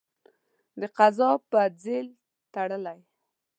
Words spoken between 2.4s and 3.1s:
تړلی.